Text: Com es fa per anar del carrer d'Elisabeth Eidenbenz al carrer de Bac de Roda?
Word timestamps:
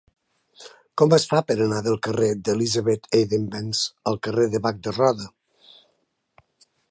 Com 1.01 1.11
es 1.17 1.25
fa 1.33 1.41
per 1.49 1.57
anar 1.65 1.81
del 1.87 1.99
carrer 2.07 2.29
d'Elisabeth 2.47 3.05
Eidenbenz 3.19 3.83
al 4.13 4.19
carrer 4.29 4.49
de 4.57 4.65
Bac 4.69 4.79
de 4.89 4.95
Roda? 4.99 5.31